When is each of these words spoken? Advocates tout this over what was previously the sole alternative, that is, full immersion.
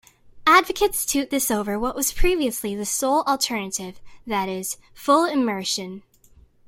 Advocates 0.47 1.05
tout 1.05 1.29
this 1.29 1.51
over 1.51 1.77
what 1.77 1.95
was 1.95 2.11
previously 2.11 2.73
the 2.75 2.87
sole 2.87 3.21
alternative, 3.27 3.99
that 4.25 4.49
is, 4.49 4.77
full 4.95 5.25
immersion. 5.25 6.01